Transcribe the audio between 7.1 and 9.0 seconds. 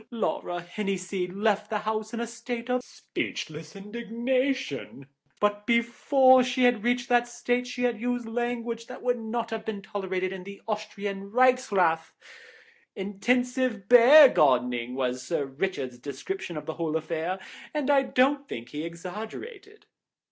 state she had used language